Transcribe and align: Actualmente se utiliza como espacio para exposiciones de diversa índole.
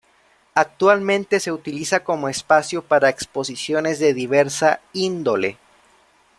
Actualmente 0.55 1.39
se 1.39 1.51
utiliza 1.51 2.03
como 2.03 2.27
espacio 2.27 2.81
para 2.81 3.09
exposiciones 3.09 3.99
de 3.99 4.15
diversa 4.15 4.81
índole. 4.93 5.59